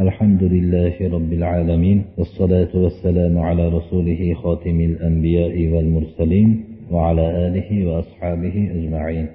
[0.00, 9.26] الحمد لله رب العالمين والصلاة والسلام على رسوله خاتم الأنبياء والمرسلين وعلى آله وأصحابه أجمعين.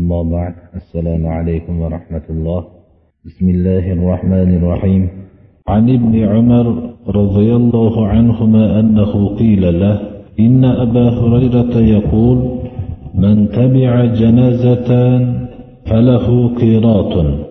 [0.00, 2.64] أما بعد السلام عليكم ورحمة الله.
[3.26, 5.08] بسم الله الرحمن الرحيم.
[5.68, 6.66] عن ابن عمر
[7.08, 10.00] رضي الله عنهما أنه قيل له
[10.40, 12.38] إن أبا هريرة يقول
[13.14, 14.90] من تبع جنازة
[15.86, 17.46] فله قيراط.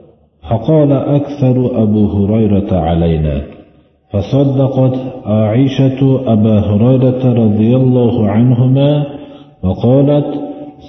[0.55, 3.41] فقال أكثر أبو هريرة علينا
[4.11, 4.95] فصدقت
[5.25, 9.05] عائشة أبا هريرة رضي الله عنهما
[9.63, 10.25] وقالت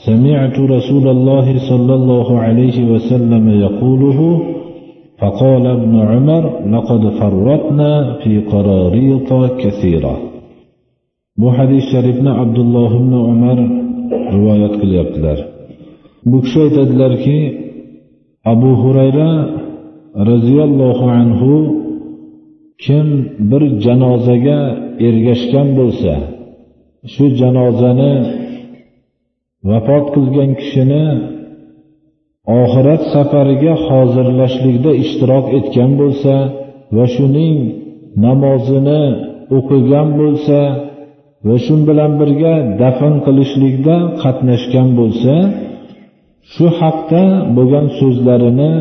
[0.06, 4.42] سمعت رسول الله صلى الله عليه وسلم يقوله
[5.18, 9.30] فقال ابن عمر لقد فرطنا في قراريط
[9.62, 10.16] كثيرة.
[11.36, 13.58] Bu hadis sharifni abdulloh ibn umar
[14.34, 15.38] rivoyat qilyaptilar
[16.30, 17.65] bu kishi aytadilarki
[18.52, 19.30] abu hurayra
[20.30, 21.54] roziyallohu anhu
[22.84, 23.06] kim
[23.50, 24.60] bir janozaga
[25.08, 26.12] ergashgan bo'lsa
[27.12, 28.14] shu janozani
[29.68, 31.06] vafot qilgan kishini
[32.60, 36.34] oxirat safariga hozirlashlikda ishtirok etgan bo'lsa
[36.96, 37.58] va shuning
[38.24, 39.02] namozini
[39.56, 40.58] o'qigan bo'lsa
[41.46, 45.34] va shu bilan birga dafn qilishlikda qatnashgan bo'lsa
[46.54, 47.22] shu haqda
[47.56, 48.72] bo'lgan so'zlarini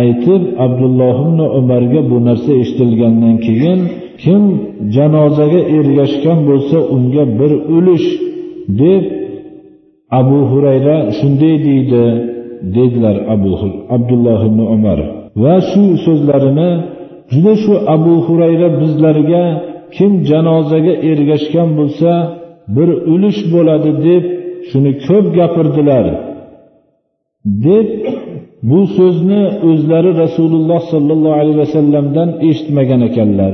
[0.00, 3.80] aytib abdulloh ibn umarga bu narsa eshitilgandan keyin
[4.22, 4.42] kim
[4.96, 8.06] janozaga ergashgan bo'lsa unga bir ulush
[8.80, 9.04] deb
[10.20, 12.04] abu hurayra shunday deydi
[12.76, 13.52] dedilar abu
[13.96, 14.98] abdulloh ibn umar.
[15.42, 16.70] Va shu so'zlarini
[17.32, 19.44] juda shu abu hurayra bizlarga
[19.96, 22.10] kim janozaga ergashgan bo'lsa
[22.76, 24.24] bir ulush bo'ladi deb
[24.68, 26.06] shuni ko'p gapirdilar.
[27.44, 27.88] Deb
[28.70, 33.52] bu so'zni o'zlari rasululloh sollallohu alayhi vasallamdan eshitmagan ekanlar.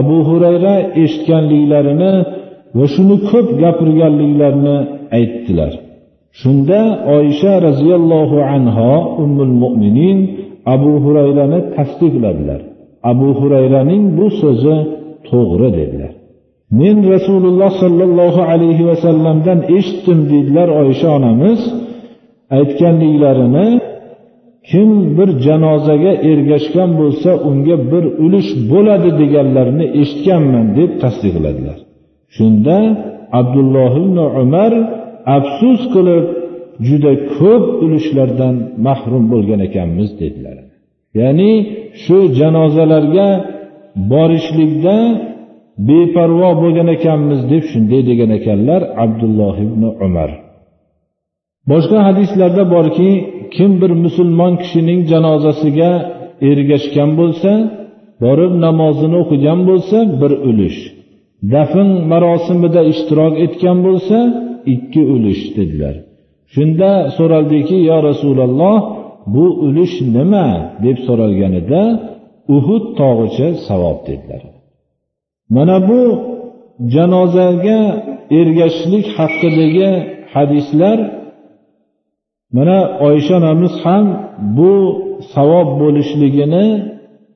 [0.00, 2.12] Abu hurayra eshitganliklarini
[2.78, 4.76] va shuni ko'p gapirganliklarini
[5.18, 5.72] aytdilar.
[6.40, 6.80] Shunda
[7.16, 8.92] oysha roziyallohu anho
[9.22, 10.18] ummul mo'minin
[10.74, 12.60] abu hurayrani tasdiqladilar.
[13.10, 14.76] Abu hurayraning bu so'zi
[15.28, 16.12] to'g'ri dedilar.
[16.80, 21.60] Men rasululloh sollallohu alayhi vasallamdan eshitdim deydilar oysha onamiz.
[22.56, 23.68] Aytganliklarini
[24.70, 31.78] kim bir janozaga ergashgan bo'lsa unga bir ulush bo'ladi deganlarini eshitganman deb tasdiqladilar
[32.36, 32.76] shunda
[33.40, 34.72] abdulloh ibn umar
[35.36, 36.26] afsus qilib
[36.86, 38.54] juda ko'p ulushlardan
[38.86, 40.56] mahrum bo'lgan ekanmiz dedilar.
[41.20, 41.52] Ya'ni
[42.02, 43.28] shu janozalarga
[44.12, 44.96] borishlikda
[45.88, 50.30] beparvo bo'lgan ekanmiz deb shunday degan ekanlar abdulloh ibn umar.
[51.70, 53.10] Boshqa hadislarda borki
[53.54, 55.90] kim bir musulmon kishining janozasiga
[56.50, 57.50] ergashgan bo'lsa
[58.24, 60.78] borib namozini o'qigan bo'lsa bir ulush.
[61.52, 64.18] Dafn marosimida ishtirok etgan bo'lsa
[64.74, 65.94] ikki ulush dedilar.
[66.54, 68.78] Shunda so'raldiki yo rasululloh
[69.34, 70.48] bu ulush nima?
[70.84, 71.82] deb so'ralganida
[72.56, 74.42] uhud tog'icha savob dedilar.
[75.56, 76.02] Mana bu
[76.94, 77.80] janozaga
[78.40, 79.90] ergashishlik haqidagi
[80.34, 80.98] hadislar
[82.56, 82.78] mana
[83.08, 84.04] oysha onamiz ham
[84.56, 84.72] bu
[85.34, 86.66] savob bo'lishligini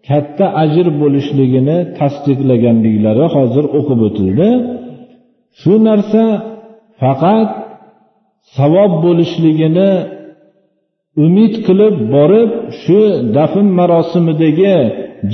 [0.09, 4.49] katta ajr bo'lishligini tasdiqlaganliklari hozir o'qib o'tildi.
[5.61, 6.25] Shu narsa
[7.00, 7.50] faqat
[8.56, 9.91] savob bo'lishligini
[11.25, 12.50] umid qilib borib
[12.83, 13.00] shu
[13.37, 14.77] dafn marosimidagi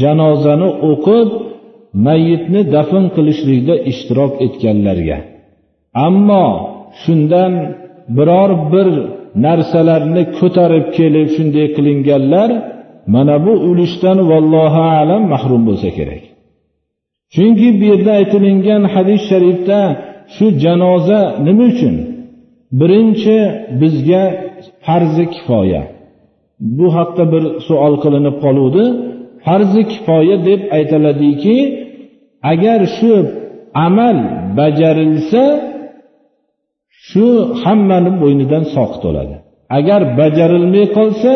[0.01, 1.29] janozani o'qib
[2.07, 5.19] mayitni dafn qilishlikda ishtirok etganlarga.
[6.07, 6.47] Ammo
[7.03, 7.53] shundan
[8.17, 8.89] biror bir
[9.45, 12.51] narsalarni ko'tarib kelib shunday qilinganlar
[13.15, 16.23] mana bu ulushdan vallohu alam mahrum bo'lsa kerak.
[17.35, 19.81] Chunki bu yerda aytilingan hadis sharifda
[20.35, 21.95] shu janoza nima uchun?
[22.81, 23.37] Birinchi
[23.81, 24.25] bizga
[24.85, 25.83] farzi kifoya.
[26.79, 28.85] Bu haqda bir savol qilinib qoluvdi.
[29.45, 31.57] Farzi kifoya deb aytiladiki
[32.53, 33.13] agar shu
[33.87, 34.19] amal
[34.59, 35.43] bajarilsa
[37.09, 37.25] shu
[37.63, 39.35] hammani bo'ynidan soqit bo'ladi
[39.79, 41.33] agar bajarilmay qolsa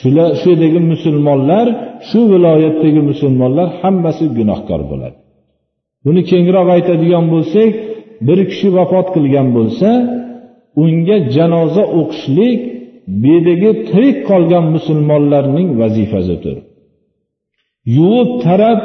[0.00, 1.66] shular shu yerdagi musulmonlar
[2.08, 5.16] shu viloyatdagi musulmonlar hammasi gunohkor bo'ladi.
[6.04, 7.72] Buni kengroq aytadigan bo'lsak
[8.26, 9.88] bir kishi vafot qilgan bo'lsa
[10.84, 12.60] unga janoza o'qishlik
[13.24, 16.56] bedagi tirik qolgan musulmonlarning vazifasidir
[17.96, 18.80] yuvib tarab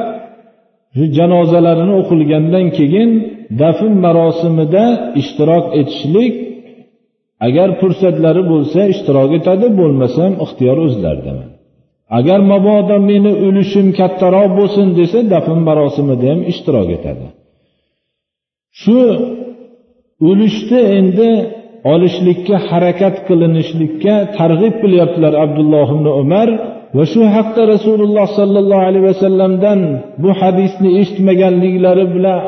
[0.96, 3.10] shu janozalarini o'qilgandan keyin
[3.62, 4.86] dafn marosimida
[5.22, 6.36] ishtirok etishlik
[7.48, 11.34] agar fursatlari bo'lsa ishtirok etadi bo'lmasa ixtiyor o'zlarida
[12.18, 17.28] agar mabodo meni ulushim kattaroq bo'lsin desa dafn marosimida ham ishtirok etadi.
[18.82, 19.00] Shu
[20.30, 21.30] ulushni endi
[21.94, 26.50] olishlikka harakat qilinishlikka targ'ib qilyaptilar abdulloh ibn umar
[26.98, 29.80] va shu haqda rasululloh sollallohu alayhi vasallamdan
[30.24, 32.40] bu hadisni eshitmaganliklari bilan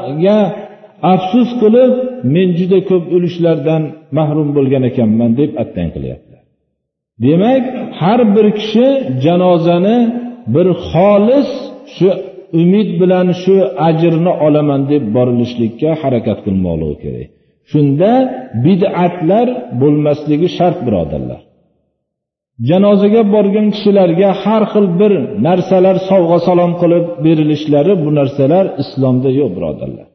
[1.13, 1.93] afsus qilib
[2.33, 3.83] men juda ko'p ulushlardan
[4.17, 6.43] mahrum bo'lgan ekanman deb attang qilyaptilar
[7.25, 7.63] demak
[7.99, 8.87] har bir kishi
[9.25, 9.99] janozani
[10.53, 11.49] bir xolis
[11.95, 12.09] shu
[12.61, 13.55] umid bilan shu
[13.89, 17.27] ajrni olaman deb borilishlikka harakat qilmoqligi kerak.
[17.71, 18.11] Shunda
[18.65, 19.47] bid'atlar
[19.81, 21.41] bo'lmasligi shart birodarlar.
[22.69, 25.13] Janozaga borgan kishilarga har xil bir
[25.47, 30.07] narsalar sovg'a salom qilib berilishlari bu narsalar islomda yo'q birodarlar.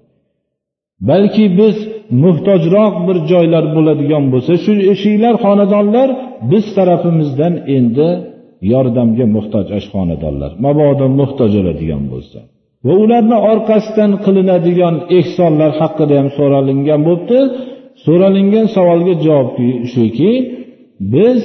[1.09, 1.77] Balki biz
[2.25, 6.09] muhtojroq bir joylar bo'ladigan bo'lsa shu eshiklar xonadonlar
[6.51, 8.09] biz tarafimizdan endi
[8.73, 12.39] yordamga muhtoj xonadonlar mabodo muhtoj bo'ladigan bo'lsa.
[12.87, 17.39] Va ularni orqasidan qilinadigan ehsonlar haqida ham so'ralingan bo'libdi.
[18.07, 19.49] So'ralingan savolga javob
[19.93, 20.33] shuki
[21.15, 21.41] biz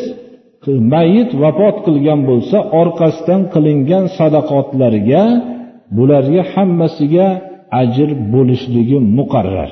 [0.93, 5.23] mayit vafot qilgan bo'lsa orqasidan qilingan sadaqotlarga
[5.97, 7.27] bularga hammasiga
[7.81, 9.69] ajr bo'lishligi muqarrar.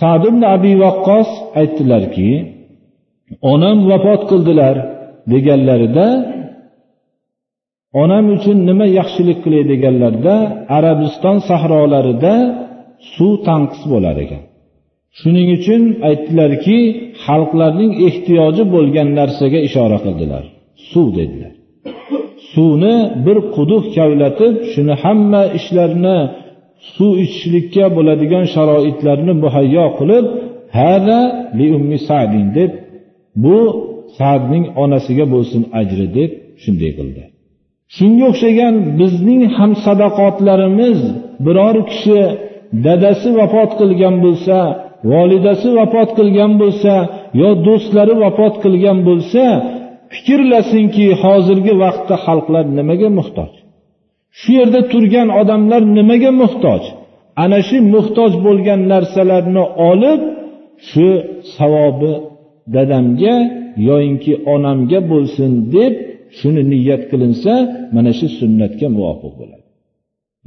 [0.00, 1.30] Sad ibn abi vaqqos
[1.60, 2.30] aytdilarki
[3.52, 4.76] onam vafot qildilar
[5.32, 6.06] deganlarida
[8.02, 10.34] onam uchun nima yaxshilik qilay deganlarida
[10.78, 12.34] arabiston sahrolarida
[13.14, 14.42] suv tanqis bo'lar ekan.
[15.18, 16.78] Shuning uchun aytdilarki
[17.24, 20.44] xalqlarning ehtiyoji bo'lgan narsaga ishora qildilar.
[20.90, 21.52] Suv dedilar.
[22.52, 26.18] Suvni bir quduq kavlatib shuni hamma ishlarni
[26.94, 30.24] suv ichishlikka bo'ladigan sharoitlarni muhayyo qilib
[30.78, 31.20] hada
[31.58, 32.72] li ummi sadin deb
[33.44, 33.58] bu
[34.18, 36.30] sadning onasiga bo'lsin ajri deb
[36.62, 37.22] shunday qildi.
[37.96, 41.00] Shunga o'xshagan bizning ham sadaqotlarimiz
[41.46, 42.20] biror kishi
[42.86, 44.58] dadasi vafot qilgan bo'lsa
[45.12, 46.94] volidasi vafot qilgan bo'lsa
[47.40, 49.44] yo do'stlari vafot qilgan bo'lsa
[50.12, 53.52] fikrlasinki hozirgi vaqtda xalqlar nimaga muhtoj?
[54.40, 56.82] Shu yerda turgan odamlar nimaga muhtoj?
[57.42, 60.20] Ana shu muhtoj bo'lgan narsalarni olib
[60.88, 61.08] shu
[61.56, 62.12] savobi
[62.74, 63.36] dadamga
[63.88, 65.92] yoyinki onamga bo'lsin deb
[66.38, 67.52] shuni niyat qilinsa
[67.94, 69.64] mana shu sunnatga muvofiq bo'ladi.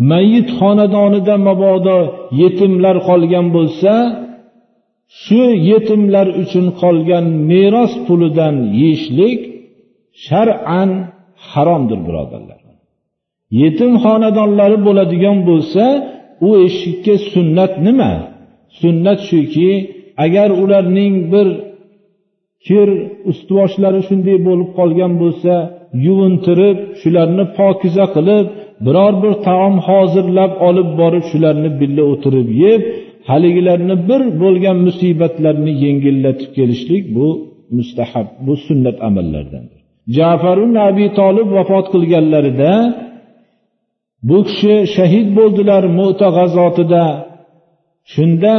[0.09, 1.97] Mayit xonadonida mabodo
[2.41, 3.93] yetimlar qolgan bo'lsa
[5.23, 9.39] shu yetimlar uchun qolgan meros pulidan yeyishlik
[10.25, 10.89] shar'an
[11.49, 12.58] haromdir birodarlar.
[13.61, 15.83] Yetim xonadonlari bo'ladigan bo'lsa
[16.47, 18.11] u eshikka sunnat nima?
[18.81, 19.71] Sunnat shuki
[20.25, 21.47] agar ularning bir
[22.67, 22.87] kir
[23.31, 25.53] ustuvoshlari shunday bo'lib qolgan bo'lsa
[26.05, 28.45] yuvintirib shularni pokiza qilib
[28.85, 32.81] biror bir taom hozirlab olib borib shularni birga o'tirib yeb
[33.29, 37.27] haligilarni bir bo'lgan musibatlarni yengillatib kelishlik bu
[37.77, 39.79] mustahab bu sunnat amallardandir.
[40.17, 42.71] Jafaru abi tolib vafot qilganlarida
[44.27, 47.05] bu kishi shahid bo'ldilar mo'ta g'azotida.
[48.13, 48.55] Shunda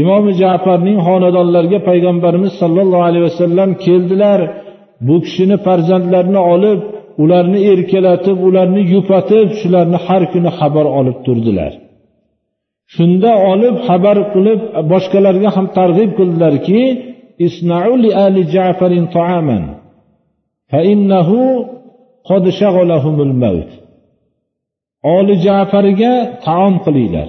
[0.00, 4.40] imom jafarning xonadonlariga payg'ambarimiz sollallohu alayhi vasallam keldilar.
[5.06, 6.80] Bu kishini farzandlarini olib
[7.22, 11.72] ularni erkalatib ularni yupatib shularni har kuni xabar olib turdilar.
[12.94, 14.60] Shunda olib xabar qilib
[14.92, 16.80] boshqalarga ham targ'ib qildilarki
[17.46, 19.64] isnau li ali jafarin ta'aman
[20.70, 21.40] fa innahu
[22.28, 23.70] qad shag'alahumul maut.
[25.14, 26.12] Oli jafarga
[26.46, 27.28] taom qilinglar.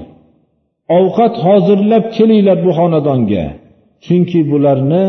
[0.97, 3.45] Ovqat hozirlab kelinglar bu xonadonga.
[4.05, 5.05] Chunki bularni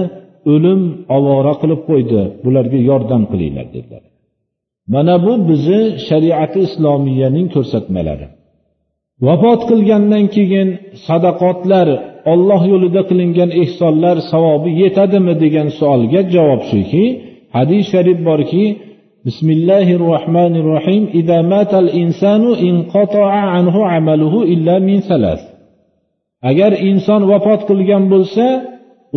[0.53, 0.81] o'lim
[1.17, 2.21] ovora qilib qo'ydi.
[2.45, 4.05] Bularga yordam qilinglar dedilar.
[4.95, 8.27] Mana bu bizni shariati islomiyaning ko'rsatmalari.
[9.27, 10.69] Vafot qilgandan keyin
[11.07, 11.89] sadaqotlar
[12.33, 17.05] olloh yo'lida qilingan ehsonlar savobi yetadimi degan savolga javob shuki
[17.57, 18.65] hadis sharif borki
[19.28, 25.42] bismillahi rohmanir rohim إذا مات الإنسان انقطع عنه عمله إلا من ثلاث
[26.50, 28.46] agar inson vafot qilgan bo'lsa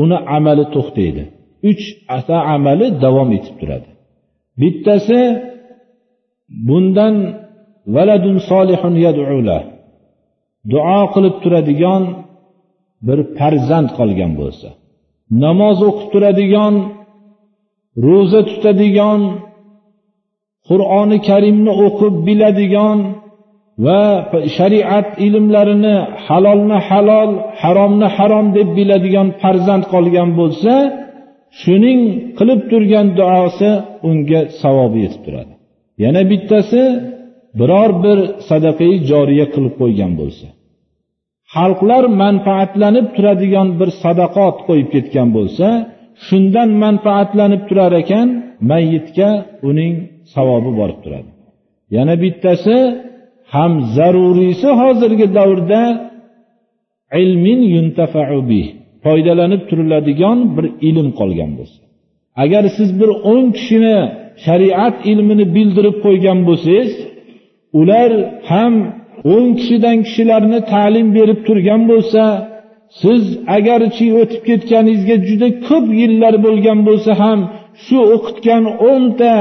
[0.03, 1.25] uni amali to'xtaydi
[1.71, 1.85] uch
[2.19, 3.89] ata amali davom etib turadi
[4.61, 5.21] bittasi
[6.69, 7.15] bundan
[7.95, 9.59] valadun solihun yad'ula
[10.73, 12.03] duo qilib turadigan
[13.07, 14.69] bir farzand qolgan bo'lsa
[15.45, 16.75] namoz o'qib turadigan
[18.07, 19.21] ro'za tutadigan
[20.70, 23.00] qur'oni karimni o'qib biladigan
[23.86, 24.04] va
[24.58, 30.74] shariat ilmlarini halolni halol haromni harom deb biladigan farzand qolgan bo'lsa
[31.62, 32.02] shuning
[32.38, 33.70] qilib turgan duosi
[34.10, 35.54] unga savobi yetib turadi.
[36.04, 36.82] Yana bittasi
[37.60, 40.48] biror bir sadaqai joriya qilib qo'ygan bo'lsa.
[41.56, 45.68] Xalqlar manfaatlanib turadigan bir sadaqot qo'yib ketgan bo'lsa
[46.28, 48.28] shundan manfaatlanib turar ekan
[48.72, 49.30] mayyitga
[49.70, 49.96] uning
[50.34, 51.30] savobi borib turadi.
[51.96, 52.76] Yana bittasi
[53.54, 55.82] ham zaruriysi hozirgi davrda
[57.22, 58.68] ilmin yuntafau bih
[59.06, 61.82] foydalanib turiladigan bir ilm qolgan bo'lsa.
[62.44, 63.98] Agar siz bir o'n kishini
[64.46, 66.92] shariat ilmini bildirib qo'ygan bo'lsangiz
[67.80, 68.12] ular
[68.52, 68.74] ham
[69.34, 72.24] o'n kishidan kishilarni ta'lim berib turgan bo'lsa
[73.02, 73.24] siz
[73.58, 77.40] agarchi o'tib ketganingizga juda ko'p yillar bo'lgan bo'lsa ham
[77.86, 79.36] shu o'qitgan o'nta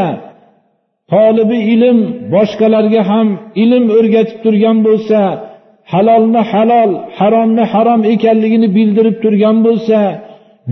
[1.12, 1.98] tolibi ilm
[2.34, 3.28] boshqalarga ham
[3.62, 5.20] ilm o'rgatib turgan bo'lsa
[5.92, 9.98] halolni halol haromni harom ekanligini bildirib turgan bo'lsa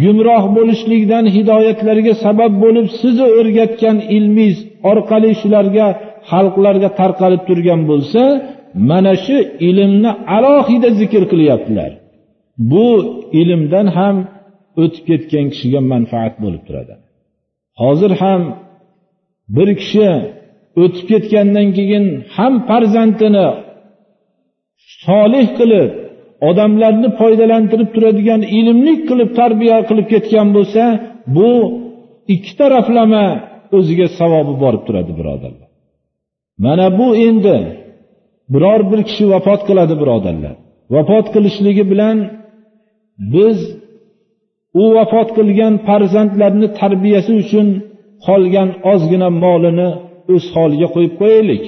[0.03, 4.57] gumroh bo'lishlikdan hidoyatlarga sabab bo'lib sizni o'rgatgan ilmingiz
[4.91, 5.87] orqali shularga
[6.31, 8.23] xalqlarga tarqalib turgan bo'lsa
[8.91, 9.37] mana shu
[9.69, 11.91] ilmni alohida zikr qilyaptilar.
[12.73, 12.89] Bu
[13.41, 14.17] ilmdan ham
[14.83, 16.95] o'tib ketgan kishiga manfaat bo'lib turadi.
[17.83, 18.43] Hozir ham
[19.57, 20.09] bir kishi
[20.83, 22.05] o'tib ketgandan keyin
[22.37, 23.49] ham farzandini
[25.05, 25.91] solih qilib
[26.49, 30.83] odamlarni foydalantirib turadigan ilmli qilib tarbiya qilib ketgan bo'lsa
[31.37, 31.51] bu
[32.35, 33.25] ikki taraflama
[33.77, 35.69] o'ziga savobi borib turadi birodarlar.
[36.65, 37.57] Mana bu endi
[38.53, 40.57] biror bir kishi vafot qiladi birodarlar.
[40.95, 42.17] Vafot qilishligi bilan
[43.35, 43.59] biz
[44.83, 47.67] u vafot qilgan farzandlarni tarbiyasi uchun
[48.27, 49.89] qolgan ozgina molini
[50.35, 51.65] o'z holiga qo'yib qo'yaylik.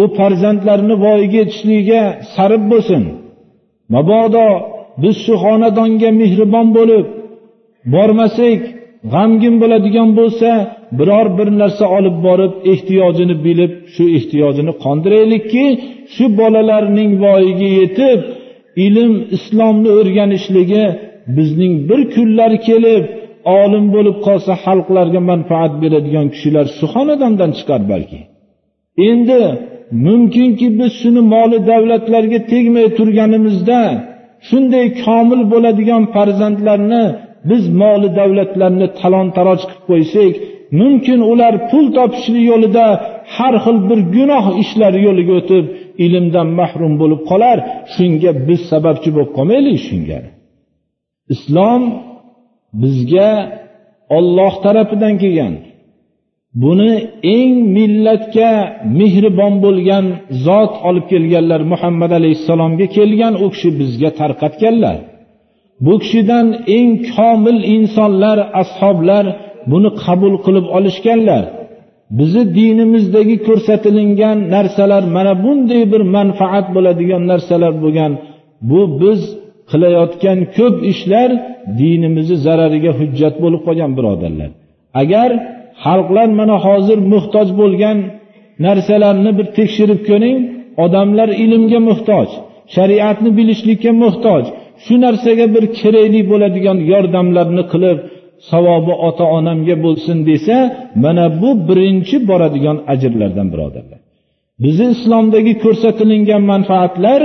[0.00, 2.02] U farzandlarini voyaga yetishligiga
[2.34, 3.02] sarf bo'lsin.
[3.94, 4.48] Mabodo
[5.02, 7.06] biz shu xonadonga mehribon bo'lib
[7.94, 8.60] bormasak
[9.12, 10.50] g'amgin bo'ladigan bo'lsa
[10.98, 15.64] biror bir narsa olib borib ehtiyojini bilib shu ehtiyojini qondiraylikki
[16.14, 18.20] shu bolalarning voyaga yetib
[18.86, 20.84] ilm islomni o'rganishligi
[21.36, 23.04] bizning bir kunlar kelib
[23.60, 28.20] olim bo'lib qolsa xalqlarga manfaat beradigan kishilar shu xonadondan chiqar balki.
[29.10, 29.40] Endi
[30.06, 33.80] mumkinki biz shuni moli davlatlarga tegmay turganimizda
[34.48, 37.04] shunday komil bo'ladigan farzandlarni
[37.50, 40.34] biz moli davlatlarni talon taroj qilib qo'ysak
[40.80, 42.86] mumkin ular pul topishlik yo'lida
[43.36, 45.64] har xil bir gunoh ishlar yo'liga o'tib
[46.04, 47.58] ilmdan mahrum bo'lib qolar.
[47.94, 50.20] Shunga biz sababchi bo'lib qolmaylik shunga.
[51.34, 51.82] Islom
[52.82, 53.30] bizga
[54.16, 55.54] olloh tarafidan kelgan.
[56.62, 56.92] Buni
[57.36, 58.52] eng millatga
[58.98, 60.04] mehribon bo'lgan
[60.46, 64.96] zot olib kelganlar muhammad alayhissalomga kelgan u kishi bizga tarqatganlar.
[65.84, 66.46] Bu kishidan
[66.76, 69.24] eng komil insonlar ashoblar
[69.70, 71.44] buni qabul qilib olishganlar.
[72.18, 78.12] Bizni dinimizdagi ko'rsatilingan narsalar mana bunday bir manfaat bo'ladigan narsalar bo'lgan.
[78.70, 79.20] Bu biz
[79.76, 81.30] qilayotgan ko'p ishlar
[81.80, 84.50] dinimizni zarariga hujjat bo'lib qolgan birodarlar.
[85.02, 85.30] Agar
[85.84, 87.98] xalqlar mana hozir muhtoj bo'lgan
[88.66, 90.38] narsalarni bir tekshirib ko'ring
[90.84, 92.28] odamlar ilmga muhtoj
[92.74, 94.44] shariatni bilishlikka muhtoj
[94.84, 97.98] shu narsaga bir kerakli bo'ladigan yordamlarni qilib
[98.50, 100.56] savobi ota onamga bo'lsin desa
[101.04, 104.00] mana bu birinchi boradigan ajrlardan birodarlar.
[104.64, 107.20] Bizni islomdagi ko'rsatilingan manfaatlar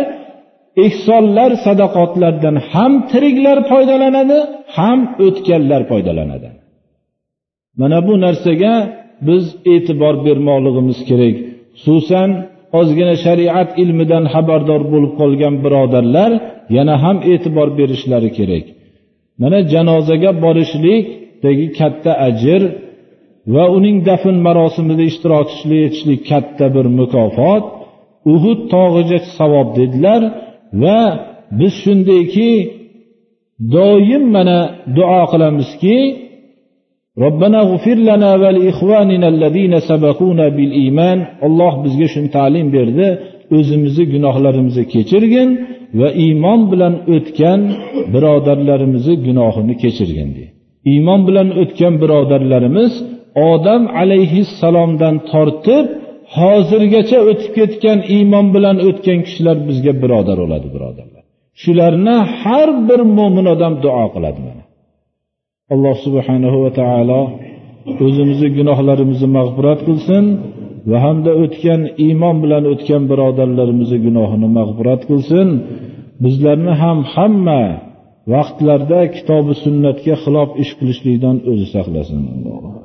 [0.85, 4.37] ehsonlar sadaqotlardan ham tiriklar foydalanadi
[4.77, 6.49] ham o'tganlar foydalanadi.
[7.79, 8.73] Mana bu narsaga
[9.27, 11.35] biz e'tibor bermoqligimiz kerak.
[11.83, 12.29] Xususan
[12.79, 16.31] ozgina shariat ilmidan xabardor bo'lib qolgan birodarlar
[16.77, 18.65] yana ham e'tibor berishlari kerak.
[19.41, 22.61] Mana janozaga borishlikdagi katta ajr
[23.53, 25.49] va uning dafn marosimida ishtirok
[25.87, 27.65] etishlik katta bir mukofot.
[28.33, 30.21] Uhud tog'iga savob dedilar.
[30.81, 30.99] Va
[31.59, 32.51] biz shundayki
[33.75, 34.59] doim mana
[34.97, 35.97] duo qilamizki
[37.23, 43.07] robbana g'ufir lana va ikhvanina allazina sabaquna bil iymon Alloh bizga shuni ta'lim berdi.
[43.57, 45.49] O'zimizni gunohlarimizni kechirgin
[45.99, 47.61] va iymon bilan o'tgan
[48.13, 50.51] birodarlarimizni gunohini kechirgin deydi.
[50.93, 52.93] Iymon bilan o'tgan birodarlarimiz
[53.51, 55.85] odam alayhissalomdan tortib
[56.37, 61.23] hozirgacha o'tib ketgan iymon bilan o'tgan kishilar bizga birodar bo'ladi birodarlar.
[61.61, 64.63] Shularni har bir mo'min odam duo qiladi mana.
[65.73, 67.21] Alloh subhanahu va taolo
[68.05, 70.25] o'zimizni gunohlarimizni mag'firat qilsin
[70.89, 75.47] va hamda o'tgan iymon bilan o'tgan birodarlarimizni gunohini mag'firat qilsin.
[76.23, 77.63] Bizlarni ham hamma
[78.33, 82.19] vaqtlarda kitobi sunnatga xilof ish qilishlikdan o'zi saqlasin.